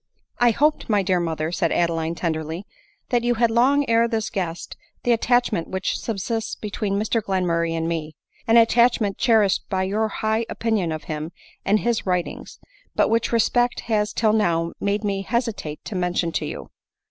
[0.39, 2.65] "I hoped, my dear mother," said Adeline tenderly,"
[3.11, 7.87] that you had long ere this guessed the attachment which subsists between Mr Glenmurray and
[7.87, 8.15] me;
[8.47, 11.31] an attach ment cherished by your high opinion of him
[11.63, 12.57] and his writings;
[12.95, 16.71] but which respect has till now made me hesi tate to mention to you."